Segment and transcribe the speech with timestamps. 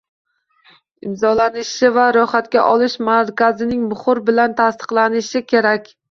[1.07, 5.93] imzolanishi va ro‘yxatga olish markazining muhri bilan tasdiqlanishi kerak.